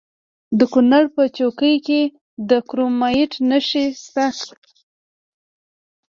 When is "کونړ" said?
0.73-1.03